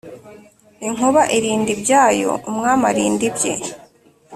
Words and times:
inkuba 0.87 1.21
irinda 1.37 1.69
ibyayo 1.75 2.31
umwami 2.49 2.83
arinda 2.91 3.23
ibye 3.29 3.53